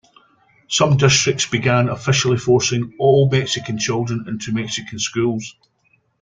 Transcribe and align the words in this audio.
Some 0.67 0.97
districts 0.97 1.45
began 1.45 1.87
officially 1.87 2.39
forcing 2.39 2.95
all 2.97 3.29
Mexican 3.29 3.77
children 3.77 4.25
into 4.27 4.51
Mexican 4.51 4.97
Schools. 4.97 5.55